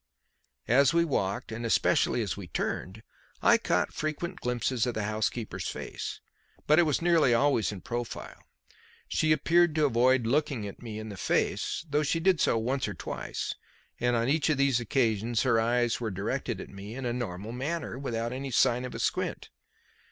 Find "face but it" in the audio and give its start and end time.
5.67-6.87